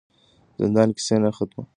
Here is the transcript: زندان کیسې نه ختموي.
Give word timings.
زندان 0.59 0.89
کیسې 0.97 1.15
نه 1.23 1.29
ختموي. 1.37 1.63